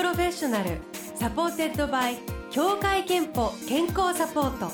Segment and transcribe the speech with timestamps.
[0.00, 0.78] Professional
[1.14, 2.16] supported by
[2.50, 4.72] 協会けんぽ健康サポート。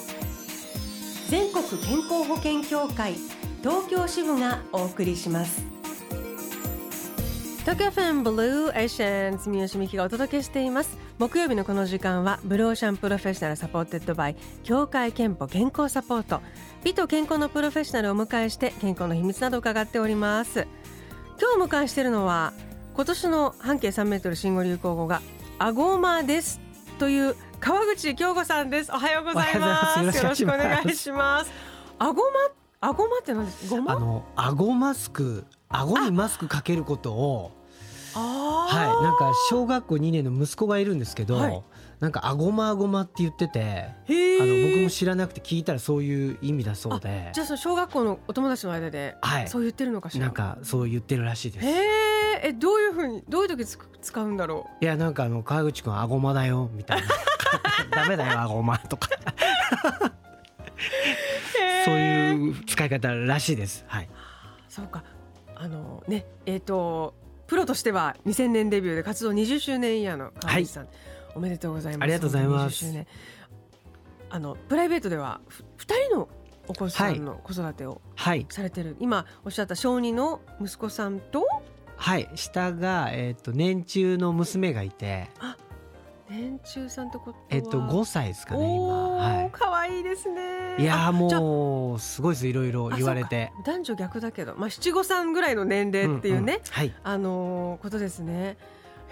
[1.29, 3.15] 全国健康保険協会
[3.61, 5.65] 東京支部がお送りします。
[7.63, 10.97] 東京 FM Blue Ocean 住吉美紀がお届けしています。
[11.19, 16.41] 木曜日のこの時間は Blue Ocean Professional supported by 協会けんぽ健康サポート。
[16.85, 20.69] 美と健康のプロフェッショナルをお迎えして健康の秘密など伺っております。
[21.41, 22.53] 今日お迎えしているのは
[22.97, 25.21] 今年の半径3メートル新語・流行語が
[25.59, 26.63] アゴマです
[26.99, 28.91] という川口京子さんです。
[28.91, 30.17] おはようございます。
[30.17, 31.51] よろしくお願いします。
[31.99, 32.23] アゴ
[32.81, 33.93] マアゴマって何ですごま？
[33.93, 37.53] あの顎マスク顎にマスクかけることを
[38.15, 41.63] はいなんか小学校2年の息子がいるんですけど、はい、
[42.01, 47.31] なんかあごまあごまって言っててあの僕も知らなくて聞いたらそういう意味だそうで。
[47.35, 50.25] じゃあその小学校のお友達の間で、はい、そう言ってるのかしら？
[50.25, 51.67] なんかそう言ってるらしいです
[52.37, 54.85] へえどういうふうにどういう時使うんだろう？
[54.85, 57.07] いやなんかあの川口君あごまだよみたいな。
[57.91, 59.09] ダメだよあごまとか。
[61.85, 63.85] そういう使い方らしいです。
[63.89, 64.09] はい。
[64.69, 65.05] そうか。
[65.55, 67.15] あのねえっ、ー、と
[67.47, 70.95] プロとしては2000年デビューで活動20周年イヤーの川口さん、はい、
[71.37, 72.03] おめでとうございます。
[72.03, 72.85] ありがとうございます。
[74.29, 75.41] あのプライベートでは
[75.79, 76.29] 2人の
[76.69, 81.47] お子さんの子育てをされてる、はい、今おっしゃった小児の息子さんと
[81.97, 85.31] はい下が、えーと、年中の娘がいて。
[85.39, 85.57] あ
[86.29, 89.11] 年中さんとこえっと5歳ですかね今。
[89.11, 89.51] はい。
[89.53, 90.77] 可愛いですね。
[90.79, 93.53] いやもうすごいですいろいろ言われて。
[93.65, 94.57] 男女逆だけど。
[94.57, 96.95] まあ七五三ぐらいの年齢っていうね、うんうん、はい。
[97.05, 98.57] あのー、ことですね。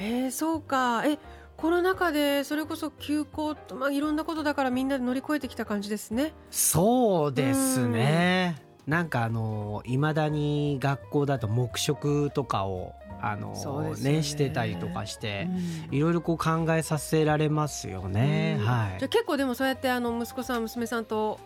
[0.00, 1.04] えー、そうか。
[1.06, 1.18] え
[1.56, 6.32] コロナ禍でそれこそ休校と、まあ、いろんなことだからみんなで乗り越えてきた感じですね。
[6.50, 8.63] そうですね。
[8.86, 13.54] なんかあのいまだに学校だと黙食とかをあの
[13.96, 15.48] ね、ね、してたりとかして、
[15.90, 18.58] いろいろこう考えさせられますよね。
[18.60, 18.98] はい。
[18.98, 21.40] じゃ結構でもそうやってあの息子さん娘さんと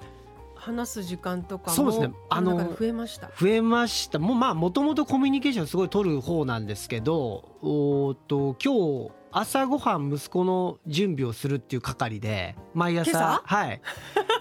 [0.57, 2.13] 話す時間とかそうですね。
[2.31, 3.31] あの増えました？
[3.39, 4.19] 増えました。
[4.19, 13.81] もうまあもともとコミュニケーションすごい取る方なんですけどおと今日朝ごはん息子の準備をするっていう係で毎朝はい。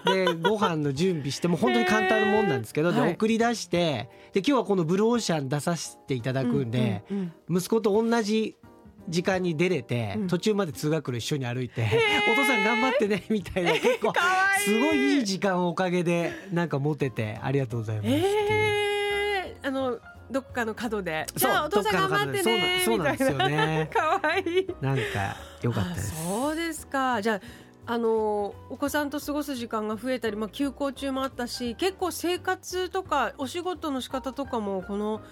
[0.06, 7.04] で ご飯の準備しても本当に簡単なもんなんですけど、で送り出してで今日はこのブルーオーシャン出させていただくんで、
[7.50, 8.56] 息子と同じ
[9.08, 11.82] 時間に出れて、途中まで通学路一緒に歩いて
[12.30, 14.12] 「お父さん頑張ってね」みたいな 結構
[14.58, 18.08] すごいいい時間をおかげでなんか持ててありがとうございます。
[18.08, 19.98] えー、あの
[20.30, 21.26] どっかの角で。
[21.34, 23.90] じゃあお父さん頑張ってねそうなんですよね。
[23.92, 24.94] 可愛いな。
[24.94, 25.02] んか
[25.62, 26.24] 良かったです。
[26.24, 27.22] そうですか。
[27.22, 27.40] じゃあ
[27.90, 35.22] あのお子さんと過ごす時間が増えたり、まあ、休校中もあったし結構生活とかお仕事の仕方とかもこの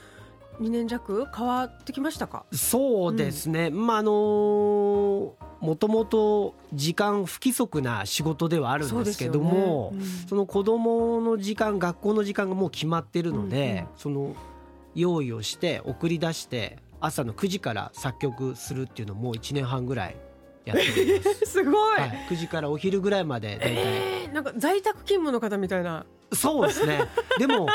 [0.61, 2.47] 2年弱変わってきましたか？
[2.53, 10.03] そうですね、うん、まああのもともと時間不規則な仕事ではあるんですけどもそ、ね。
[10.03, 14.37] うん、その子供の時間学校の時間がもう決まってるので、うんうん、その
[14.97, 20.17] 用意をして送り出して朝の9時から作曲するっていうのをもう1年半ぐらい
[20.65, 21.47] やってます。
[21.53, 26.05] すごい、はい、9時からお昼ぐらいまで大体、えー、なんか在宅勤務の方みたいな。
[26.33, 27.05] そうですね。
[27.39, 27.69] でも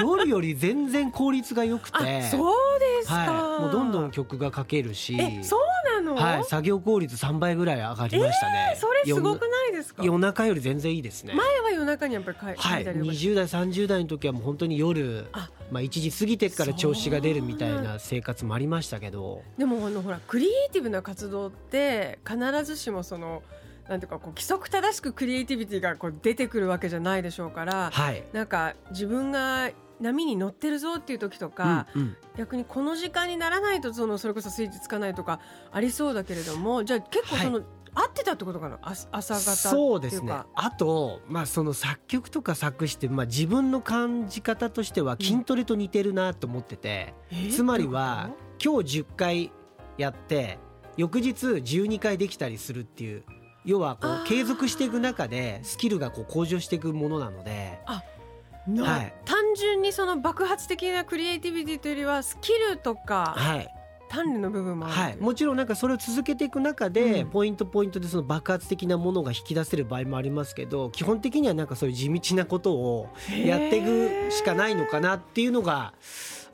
[0.00, 2.22] 夜より全然効率が良くて。
[2.22, 5.16] そうですか、はい、もうどんどん曲が書けるし。
[5.42, 5.60] そう
[5.94, 10.04] なの、はい、作業効率3倍ぐらい上がりましたね、えー、それすごくないですか？
[10.04, 11.34] 夜中より全然いいですね。
[11.34, 15.26] 前は夜中にやっぱり書いはい、20代30代の時はもう本当に夜
[15.70, 19.42] まあ1時過ぎてから調子が出るみたいな生活もありましたけど。
[19.56, 23.42] でもあのほらクリエイティブな活動って必ずしもその
[23.88, 35.40] なんていうかこう規則正しくクリエイティビティがこう出てくるわけじゃないでしょうから、はい、なんか自分が波に乗ってるぞっていう時とか、うんうん、逆にこの時間にならないとそのそれこそスイッチつかないとか
[35.72, 37.64] ありそうだけれどもじゃあ結構その、はい、
[38.00, 38.78] 合ってたってことかな？
[38.82, 40.32] 朝方そうですね。
[40.54, 48.30] あと、まあ、その作曲とか作詞って、まあ、自分の感じ方としては筋トレと似てるなと思ってて、うん、つまりは
[48.62, 49.52] 今日10回
[49.96, 50.58] やって
[50.96, 53.24] 翌日12回できたりするっていう
[53.64, 57.80] 要はこう継続していく中でスキルがこう向上していくものなので。
[57.86, 63.68] はい、単純にその爆発的なクリエイティビティというよりはスキルとか、はい、
[64.08, 73.08] 鍛錬の部分もはい、もちろんなんかそれを続けていく中で、ポイントポイントでその爆発的なものが引き出せる場合もありますけど基本的にはなんかそういう地道なことを
[73.44, 75.94] やっていくしかないのかなっていうのが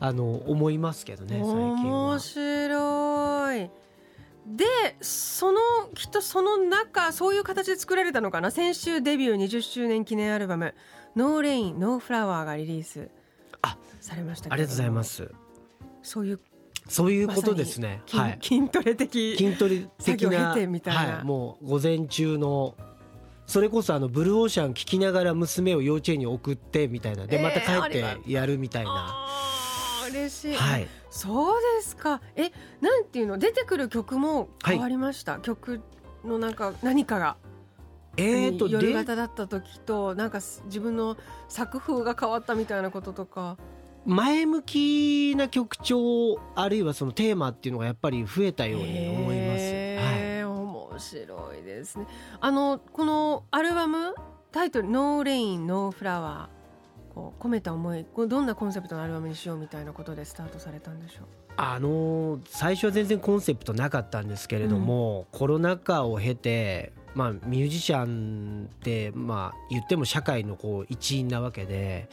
[0.01, 2.11] あの思いますけどね最近は。
[2.11, 3.71] 面白い。
[4.47, 4.67] で
[5.00, 5.61] その
[5.95, 8.50] きっとその中そういう形で作られたのかな。
[8.50, 10.75] 先週デビュー20周年記念アルバム
[11.17, 13.09] 「No Rain No Flower 」がリリース
[14.00, 15.31] されましたありがとうございます。
[16.03, 16.41] そういう
[16.89, 18.03] そういうことですね。
[18.11, 22.75] はい、筋トレ的筋トレ的なはい、もう午前中の
[23.47, 27.27] それこそあの Blue Ocean 聞きながら娘を幼稚園に送ってみたいな。
[27.27, 29.29] でまた帰ってやるみたいな。
[30.07, 32.21] えー、嬉しい、はい、そうですか。
[32.37, 32.51] え
[32.81, 33.39] なんていうの？
[33.39, 35.81] 出てくる曲も変わりました、はい、曲
[36.25, 37.37] のなんか何かが。
[38.17, 41.17] えーと、夜型だった時となんか自分の
[41.49, 43.57] 作風が変わったみたいなこととか
[44.06, 49.65] 前向きな曲調あるいはそのテーマっていうのがやっぱり増えたように思います。
[49.99, 52.06] はい、面白いですね。
[52.41, 54.15] あのこのアルバム
[54.53, 56.65] タイトル「No Rain No Flower」
[57.15, 61.25] こう込めた思いこれどんなコンセプトのアルバムにしようみたいなことでスタートされたんでしょう？
[61.57, 72.09] あの最初は全然コンセプトなかったんですけれども、うん、コロナ禍を経てまあ、ミュージシャンってまあ言っても社会のこう一員なわけで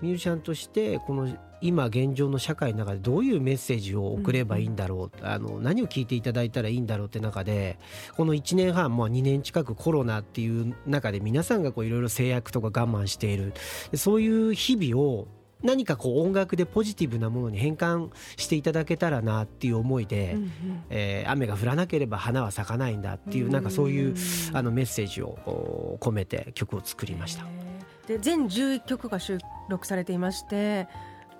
[0.00, 1.28] ミュージシャンとしてこの
[1.60, 7.78] 今現状の社会の中でどういうメッセージを送ればいいんだろう、うん、あの何を聞いていただいたらいいんだろうって中で
[8.16, 13.52] この1年半、まあ、2年近くコロナっていう中で皆さんがいろいろ制約とか我慢している。
[13.94, 15.28] そういう日々を
[15.62, 20.50] 何かこう音楽でポジティブなものに変換していただけたらなっていう思いで、うんうん、
[20.90, 24.14] えー、雨が降らなければ花は咲かないんだっていうなんかそういう
[24.52, 27.67] あのメッセージを込めて曲を作りました。
[28.08, 29.38] で全11曲が収
[29.68, 30.88] 録されていまして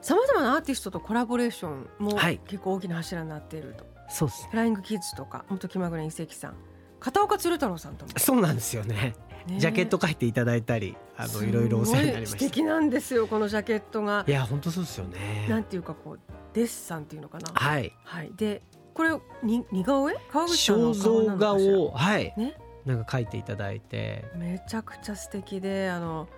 [0.02, 2.12] さまざまなアーティストとコラボレーションも
[2.46, 6.54] 結構大きな柱になっていると、はい、そうですフライングキッズとか元気まぐれ遺跡さん。
[7.00, 8.12] 片岡鶴太郎さんとも。
[8.16, 9.14] そうなんですよね。
[9.46, 12.38] ジャケット書いていただいたりあのいろいろお世話になりました。
[12.38, 14.24] 素敵なんですよこのジャケットが。
[14.26, 15.46] いや本当そうですよね。
[15.48, 16.20] なんていうかこう
[16.52, 17.50] デッサンっていうのかな。
[17.54, 18.62] はい、はい、で
[18.94, 19.10] これ
[19.42, 20.16] に似顔絵？
[20.30, 22.34] 川口さんの顔なのかしらはい。
[22.36, 22.58] ね。
[22.84, 24.24] なんか書いていただいて。
[24.36, 26.28] めちゃくちゃ素敵であの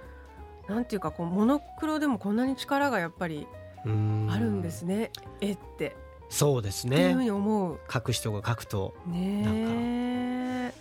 [0.70, 3.46] なんていうかこうモノクロでもこんなに力がやっぱり
[3.84, 3.92] ある
[4.50, 5.10] んですね。
[5.40, 5.96] 絵って。
[6.28, 6.96] そうですね。
[6.96, 7.80] っていうふうに思う。
[7.92, 10.72] 書く人が書くとね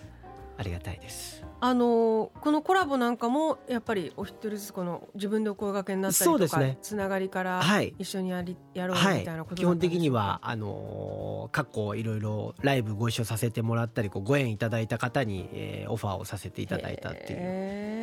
[0.58, 1.44] ありがたいです。
[1.62, 7.62] あのこのコラボなんかもやっぱりお一人ずつこの自分でお声掛けになったりとか、ね、つながりから
[7.98, 17.99] 一緒にやり、やろうみたいなこと、はい、基本的にはあの過去いろいろライブご一緒させてもらったりこうご縁いただいた方に、えー、オファーをさせていただいたっていう。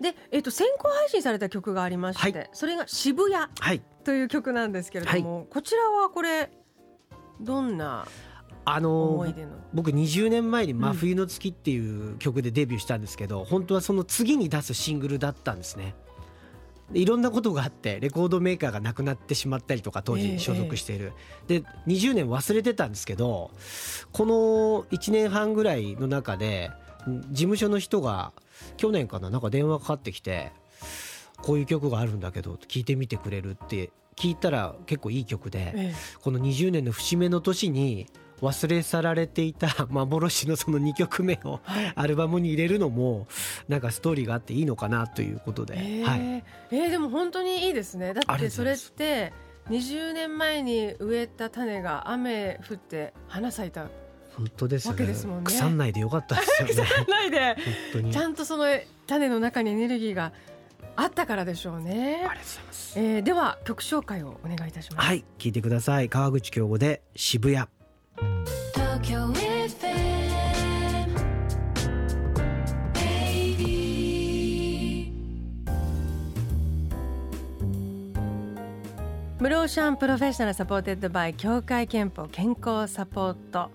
[0.00, 3.50] で、えー、と先行配信された曲がありまして、はい、それが「渋谷」
[4.04, 6.50] という曲なんですけれども、はい、こちらはこれ
[7.40, 8.06] どんな
[8.64, 9.26] あの
[9.72, 15.94] 僕20年前に「真冬の月」っていう曲でデビューしたんですけど、うん、本当はその次に出すシングルだったんですね。
[16.92, 21.14] いろんなことがあってレコードメーカーがなくなってしまったりとか当時所属している、
[21.48, 23.50] えー、で20年忘れてたんですけど
[24.12, 24.34] この
[24.96, 26.70] 1年半ぐらいの中で
[27.30, 28.32] 事務所の人が
[28.76, 30.52] 去年かななんか電話かかってきて
[31.38, 38.06] こういう曲があるんだけど聞いてみてくれるって聞いたら結構いい曲で、ええ、この20年の節目の年に
[38.40, 41.60] 忘れ去られていた 幻のその2曲目を
[41.94, 43.26] アルバムに入れるのも
[43.68, 48.14] なんかストーリーがあっていいのかなということで、えー、はい、えー、でも本当にいいですね。
[48.14, 49.32] だってそれって
[49.70, 53.88] 20年前に植えた種が雨降って花咲いた
[54.36, 55.06] 本当ですよね。
[55.06, 56.74] ですもんね腐んないでよかったですよね。
[56.94, 57.56] 腐んないで
[58.12, 58.66] ちゃんとその
[59.06, 60.32] 種の中にエネルギーが
[60.94, 62.16] あったからでしょうね。
[62.16, 62.98] ありがとうございます。
[62.98, 65.06] えー、では曲紹介をお願いいたします。
[65.06, 66.08] はい、聞いてください。
[66.08, 67.66] 河口恭吾で渋谷。
[68.74, 70.16] 東京 FM
[79.38, 83.70] Blue Ocean Professional supported by 協会けんぽ健康サポート、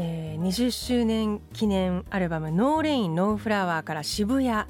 [0.00, 4.64] えー、20周年記念アルバム「No Rain No Flower」から渋谷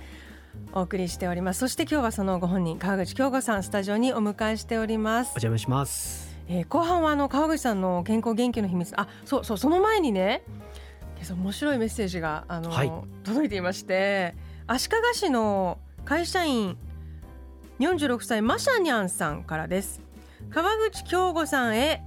[0.73, 1.61] お送りしております。
[1.61, 5.28] そして今日はそのご本人川口京子さんスタジオにお迎えしております。
[5.28, 6.35] お邪魔します。
[6.49, 8.99] えー、後半はあの川口さんの健康元気の秘密。
[8.99, 10.44] あそうそうその前にね
[11.30, 12.92] 面白いメッセージがあの、はい、
[13.23, 14.35] 届いていまして
[14.66, 16.78] 足利市の会社員
[17.80, 20.00] 46歳マシャニャンさんからです。
[20.49, 22.02] 川口京吾さんへ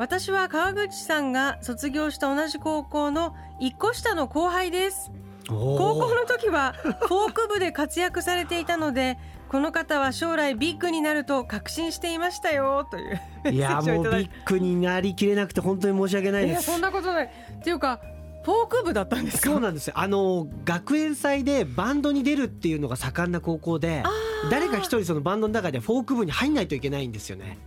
[0.00, 5.10] 私は川口さんが卒業した同じ高校の一個下の後輩です。
[5.46, 9.18] 高校の時はフォーク部で活躍されていたので
[9.50, 13.02] この方は将来ビッグになると確信していましたよとい
[13.50, 16.62] ういやもうビッグになりきれなくて本当に申し訳ないです。
[16.62, 17.26] そんなことない。
[17.26, 18.00] っていうか
[18.42, 19.94] フォーク部だったんですそうなんですよ。
[19.98, 24.02] あの学園祭でバンドに出るっていうのが盛んな高校で
[24.50, 27.58] 誰か一人そのバンドの中でフォーク部に入んないといけないんですよね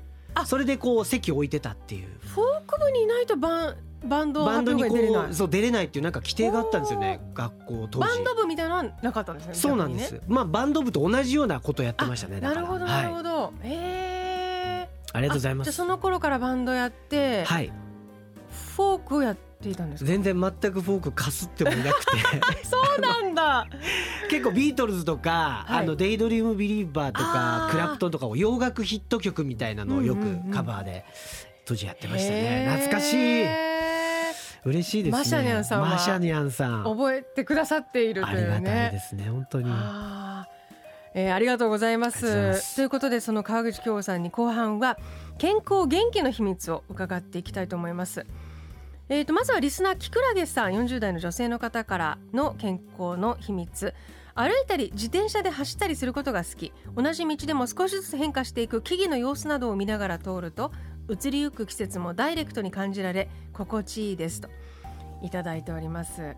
[0.45, 2.07] それでこう席を置いてたっていう。
[2.21, 3.75] フォーク部にいないとバン
[4.05, 4.97] バンドバンドにこ
[5.29, 8.09] うそう出れないっていうなんか規定があったんですよね学校当時。
[8.09, 14.13] バンド部みたいなのはなかったんですねそうなんです、ね、まあバンド部と同じようなことやってましたねなるほどなるほど、はい、へえ
[15.13, 15.71] ありがとうございます。
[15.71, 17.71] じゃあその頃からバンドやって、はい。
[18.75, 20.07] フォークをやっていたんですか？
[20.09, 22.11] 全然全くフォークかすってもいなくて。
[22.67, 23.67] そうなんだ。
[24.29, 25.83] 結構ビートルズとか、はい。
[25.83, 31.05] あの Daydream Believer とかクラプトンとかを洋楽ヒット曲みたいなのをよくカバーで
[31.65, 32.67] 当時やってましたね。
[32.71, 33.45] 懐かしい。
[34.65, 35.17] 嬉しいですね。
[35.19, 36.83] マシャニャンさんはマシャニャンさん。
[36.83, 39.69] 覚えてくださっているというありがたいねですね本当に。
[41.15, 42.53] えーありがとうございます。
[42.59, 42.75] す。
[42.77, 44.97] ということでその川口京子さんに後半は
[45.37, 48.25] 健康元気の秘密を伺っていきたいと思います。
[49.09, 53.93] えー、とまずはリスナーキクラゲさん40代の女性の方からの健康の秘密。
[54.35, 56.73] 歩いたり自転車で走ったりすることが好き。
[56.95, 60.71] 同じ道でも少しずつ変化していく木々の様子などを見ながら通ると
[61.09, 64.49] 移りゆく季節もダイレクトに感じられ心地いいですと。
[65.21, 66.35] いただいております。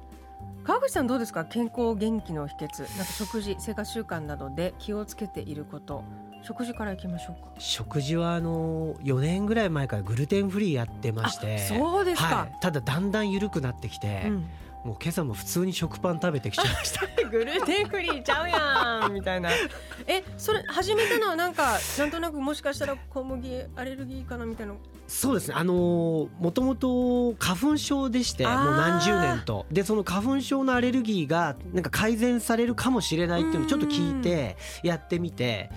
[0.64, 1.46] 川口さんどうですか？
[1.46, 2.82] 健康元気の秘訣。
[2.98, 6.04] なんか食事生活習慣などで気をつけていること。
[6.46, 7.50] 食事からいきましょうか。
[7.58, 11.56] 食事はあの4年ぐらい前からグルテンフリーやってまして。
[11.56, 12.36] あそうですか。
[12.36, 14.46] はい、ただだんだん緩くなってきて、うん。
[14.86, 17.08] もう今朝も普通に食パン食べてきちゃいました。
[17.28, 19.50] グルテンフリーちゃうやんみたいな。
[20.06, 24.76] えそれ始めたのはなんかなんとなくもしかしたら小麦アレルギーかなみたいな。
[25.08, 25.56] そうですね。
[25.58, 29.66] あのもともと花粉症でしてもう何十年と。
[29.72, 35.72] でその花粉症のアレルギーがなんか改善されるかもしれないっていうのをちょっと聞いてやってみて。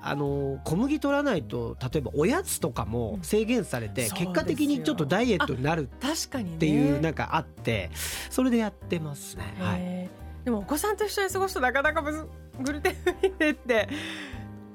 [0.00, 6.56] あの小麦取らないと例えばおやつとかも制限されて、うん結果的にちょっとダイエットになる確かにね。
[6.56, 7.90] っていうなんかあって
[8.30, 9.54] それでやってますね。
[9.58, 10.08] はい、
[10.44, 13.88] でもお子さんと一緒に過ごすとなかなかグルテンフリーでって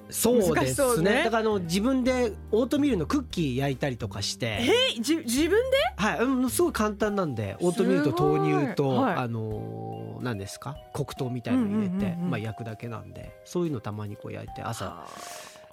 [0.09, 1.11] そうですね。
[1.11, 1.23] ね。
[1.23, 4.59] だからあの自分でオートミールのクッキー焼いたりとかして
[4.97, 5.57] えじ自分で？
[5.95, 9.15] はい、うん、すごい簡単なんでオートミールと豆乳と、はい。
[9.15, 10.77] あのー何ですか？
[10.93, 15.05] 黒糖みたいの入れて、まあ、焼くだけなんでそういうのたまにこう焼いて朝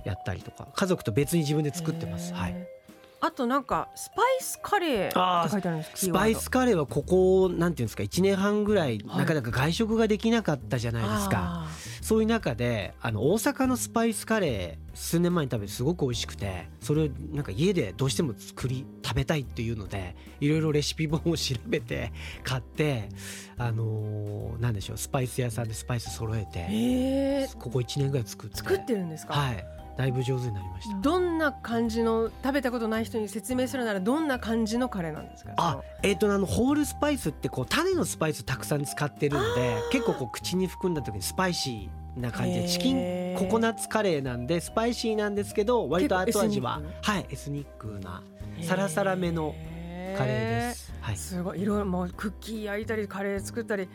[0.05, 0.69] やったりとか。
[0.75, 2.35] 家族と別に自分で作ってます。
[2.35, 2.69] はい、
[3.21, 9.19] あとなんかスパイスカレーって書いてあるんですスパイスカレーはここなんていうんですか？1年半ぐらいはい。
[9.19, 11.69] なかなか外食ができなかったじゃないですか、あ
[12.11, 22.13] そういう中であの大阪のスパイスカレー数年前に食べてすごく美味しくてそれをなんか家でどうしても作り食べたいっていうのでいろいろレシピ本を調べて
[22.43, 23.11] 買って
[23.57, 27.49] あのーなんでしょうスパイス屋さんでスパイス揃えー。
[27.49, 28.57] てここ1年ぐらい作って。
[28.57, 30.97] 作ってるんですか、はいだいぶ上手になりました。
[30.97, 35.53] どんな感じの食べたことない人に説明するならどんな感じのカレーなんですか？
[35.59, 48.23] あえっ、とあのホールスパイスってこう種のスパイスたくさん使ってるんで結構こう口に含んだ時にスパイシーな感じでチキンココナッツカレーなんでスパイシーなんですけど割と後味は結構エスニッはいエスニックな
[48.63, 49.55] サラサラめの
[50.17, 50.93] カレーです。
[51.01, 51.17] はい。
[51.17, 51.63] すごい。
[51.63, 53.89] いろいろもうクッキー焼いたりカレー作ったり、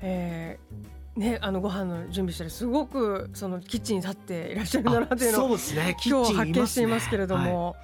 [0.00, 5.96] えー、ねあのご飯の準備したりすごくそのキッチンに立っていらっしゃるんだなっていうのをそうですね。
[6.06, 7.76] 今日発見していますけれどはいも、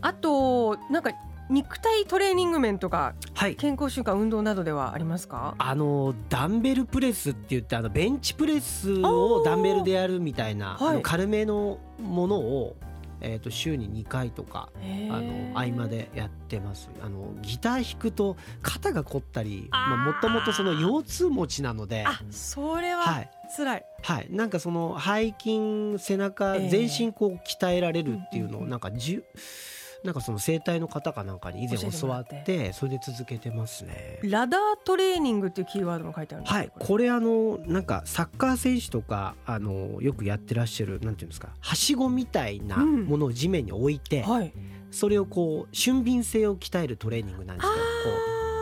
[0.00, 1.10] あとなんか
[1.50, 3.56] 肉体トレーニング面とかはい。
[3.56, 5.56] 健康習慣運動などではありますか？
[5.58, 11.02] あのダンベルプレスって言ってあのベンチプレスをダンベルでやるみたいなはい。
[11.02, 12.76] 軽めのものを
[13.20, 14.70] えっ、と週に2回とか
[15.10, 16.90] あの合間でやってます。
[17.02, 23.30] あのギター弾くと肩が凝ったり、まあもともとその腰痛持ちなので、あそれははい。
[23.56, 29.24] 辛い、はい、なんかその背筋背中ええ全身こう鍛えられるっていうのをなんかじゅ
[30.04, 34.18] なんかその整体の方かなんかに以前教わっててそれで続けてますね。
[34.22, 37.10] ラダートレーニングっていうキーワードも書いてあるんですはい、これ。
[37.10, 44.52] あのなんかサッカー選手とかあのよくやってらっしゃるなんていうんですかはしごみたいなうんものを地面に置いて、はい。
[44.90, 48.18] それをこう俊敏性を鍛えるトレーニングなんですけどこ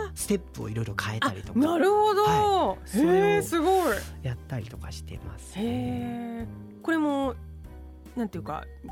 [0.07, 2.99] あうステップをいろいろ変えたりとーなかるほど、はい。
[2.99, 3.97] へえすごい。
[4.23, 6.47] やったりとかしてます、へえ
[6.83, 7.35] これも
[8.17, 8.91] なんていうかし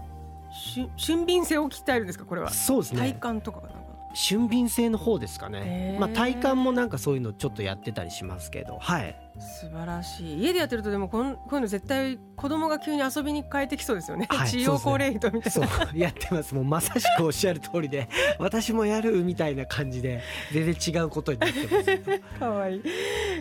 [0.96, 2.50] 俊敏性を鍛えるんですかこれは？
[2.50, 2.98] そうですね。
[3.20, 3.86] 体幹とかがなんか。
[4.14, 8.78] 俊敏性の方ですかね、まあ、体幹もなんかそういうのちょっとやってたりしますけど。
[8.80, 9.14] はい。
[9.38, 10.38] 素晴らしい。
[10.38, 16.54] 家でやってるとでもこんこういうの絶対子供が急に遊びに変えてきそうですよね、はい治療高齢人みたいそうなやってます。
[16.54, 18.08] もうまさしくおっしゃる通りで
[18.40, 22.20] 私もやるみたいな感じで全然違うことになってます。
[22.40, 22.82] かわいい、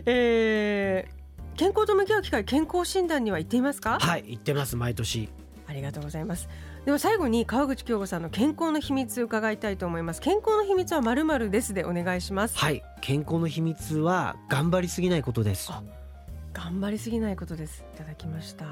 [0.05, 1.25] えー
[1.57, 3.97] 健康と向き合う機会健康診断には行っていますか？
[4.01, 5.29] はい言ってます毎年。
[5.67, 6.49] ありがとうございます
[6.85, 10.21] では最後に川口京子さんの健康の秘密伺いたいと思います。
[10.21, 12.55] 健康の秘密はまるまるですでお願いします。
[12.55, 12.83] はい。
[13.01, 15.71] 健康の秘密は頑張りすぎないことです。
[15.71, 15.81] あ
[16.53, 17.83] 頑張りすぎないことです。
[17.95, 18.65] いただきました。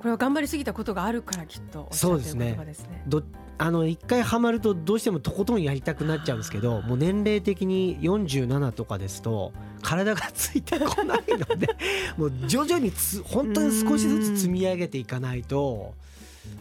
[0.00, 2.46] これは頑張りすぎたことがあるからきっとおっしゃってるそうですね。
[2.46, 3.04] 言葉ですね。
[3.06, 3.22] ど
[3.58, 11.68] あの一回ハマるとどうしてもとことんやりたくなっちゃうんですけどもう年齢的に47とかですと体がついてこないので
[12.16, 15.92] もう徐々につ本当に少しずつ積み上げていかないと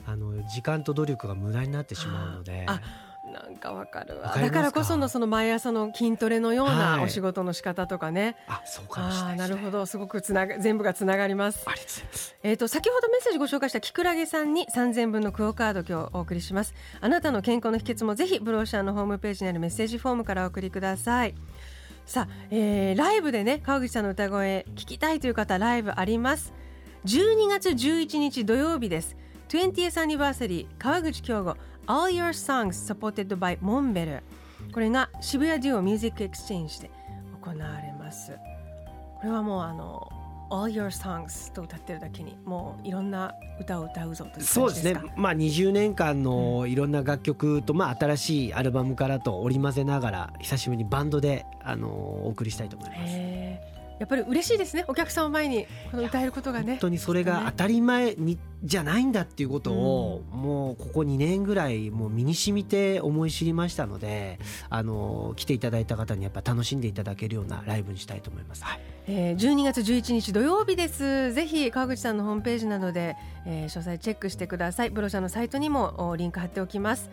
[0.05, 2.65] あの時間と努力が無駄になってしまうので。
[3.31, 4.35] なんかわかるわ。
[4.35, 9.85] だからこそのその毎朝の筋トレのようなお仕事の仕方とかね、はい、あそうかもしれない、ね、なるほど。
[9.85, 11.63] すごくつなが全部がつながります。
[11.65, 12.35] ます。
[12.43, 16.73] えっ、ー、と先ほどメッセージご紹介したキクラゲさんに3000分のクオカード今日お送りします。
[17.01, 21.35] あなたの健康の秘訣もぜひブローシャーのホームページにあるメッセージフォームからお送りください。
[22.05, 26.53] さあ、えー、ライブでね川口さんの歌声聞きたいという方ライブあります。
[27.05, 29.15] 12月11日土曜日です
[29.49, 34.23] 20th Anniversary 川口恭吾 All Your Songs Supported by モンベル
[34.71, 36.91] これが渋谷 duo MUSIC EXCHANGE で
[37.41, 38.33] 行われます。
[38.33, 40.07] これはもうあの
[40.51, 45.01] All Your Songs と歌ってるだけにもういろんな歌を歌うぞというそうですね。
[45.15, 53.68] まあ20年間のいろんな楽曲と、まあ新しいアルバムからと織り交ぜながら久しぶりにバンドであのお送りしたいと思います。
[53.99, 56.73] やっぱり嬉しいですねお客さんを前にこの歌えることがね。
[56.73, 64.39] 本当にそれが当たり前にじゃないんだっていうことを、もうここ2年ぐらいもう身に染みて思い知りましたので
[64.69, 71.33] あの来ていただいた方にやっぱ楽しんでいただけるようなライブにしたいと思います、はい、えー、12月11日土曜日です。
[71.33, 73.15] ぜひ川口さんのホームページなどで、
[73.45, 74.89] えー、詳細チェックしてください。
[74.89, 77.09] ブルーオーシャンのサイトにもリンク貼っておきます。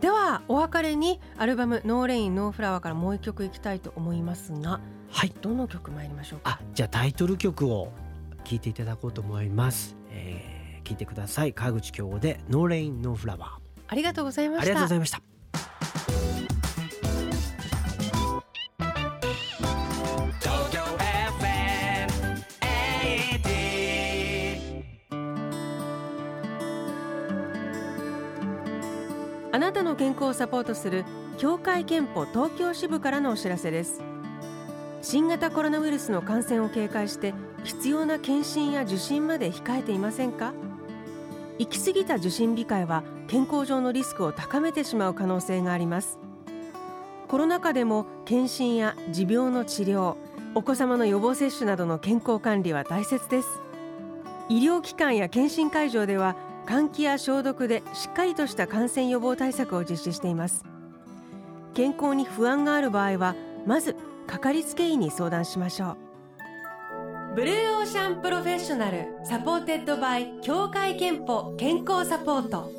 [0.00, 4.80] ではお別れにアルバム「No Rain No Flower」からもう一曲いきたいと思いますが
[5.16, 5.32] はい。
[5.40, 6.50] どの曲参りましょうか？
[6.50, 7.92] あじゃあタイトル曲を
[8.44, 11.54] 聴いていただこうと思います、えー、聞いてください。
[11.54, 13.50] 川口恭吾で「No Rain No Flower」
[13.86, 14.62] ありがとうございました。
[14.62, 15.22] ありがとうございました。
[29.52, 31.04] あなたの健康をサポートする
[31.38, 34.02] 協会憲法東京支部からのお知らせです
[35.14, 40.52] 新型コロナウイルスの感染を警戒して必要な検診や受診まで控えていませんか？
[41.56, 46.18] 行き過ぎた受診控えは健康上のリスクを高めてしまう可能性があります。
[47.28, 50.16] コロナ禍でも検診や持病の治療
[50.56, 53.48] お子様の予防接種などの健康管理は大切です。
[54.48, 56.34] 医療機関や検診会場では
[56.66, 60.64] 換気や消毒でしっかりとした感染予防対策を実施しています。
[61.72, 63.94] 健康に不安がある場合はまず
[64.26, 65.96] かかりつけ医に相談しましょう。
[67.34, 72.70] ブルーオーシャン Professional supported by 協会けんぽ健康サポート。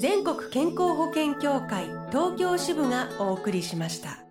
[0.00, 4.21] 全国健康保険協会東京支部がお送りしました。